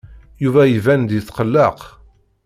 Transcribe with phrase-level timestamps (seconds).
[0.43, 1.79] Yuba iban-d yetqelleq.